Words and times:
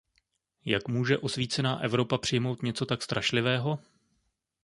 Jak 0.65 0.87
může 0.87 1.17
osvícená 1.17 1.79
Evropa 1.79 2.17
přijmout 2.17 2.61
něco 2.63 2.85
tak 2.85 3.01
strašlivého? 3.01 3.79